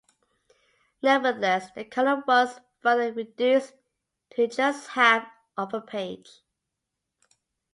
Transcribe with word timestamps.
Nevertheless, 1.03 1.69
the 1.75 1.85
column 1.85 2.23
was 2.27 2.59
further 2.81 3.13
reduced 3.13 3.75
to 4.31 4.47
just 4.47 4.87
half 4.87 5.27
of 5.55 5.75
a 5.75 5.81
page. 5.81 6.41